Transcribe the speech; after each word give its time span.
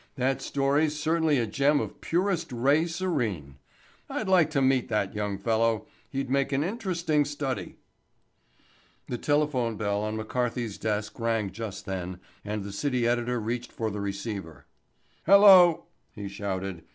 That 0.15 0.41
story's 0.41 0.99
certainly 0.99 1.37
a 1.37 1.45
gem 1.45 1.79
of 1.79 2.01
purest 2.01 2.51
ray 2.51 2.87
serene. 2.87 3.57
I'd 4.09 4.27
like 4.27 4.49
to 4.49 4.59
meet 4.59 4.89
that 4.89 5.13
young 5.13 5.37
fellow. 5.37 5.85
He'd 6.09 6.27
make 6.27 6.51
an 6.51 6.63
interesting 6.63 7.23
study." 7.23 7.75
The 9.09 9.19
telephone 9.19 9.77
bell 9.77 10.01
on 10.01 10.17
McCarthy's 10.17 10.79
desk 10.79 11.19
rang 11.19 11.51
just 11.51 11.85
then 11.85 12.19
and 12.43 12.63
the 12.63 12.71
city 12.71 13.05
editor 13.07 13.39
reached 13.39 13.71
for 13.71 13.91
the 13.91 14.01
receiver. 14.01 14.65
"Hello," 15.27 15.85
he 16.15 16.27
shouted. 16.27 16.83